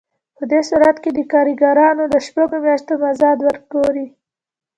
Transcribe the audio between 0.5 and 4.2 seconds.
دې صورت کې د کارګرانو د شپږو میاشتو مزد وګورئ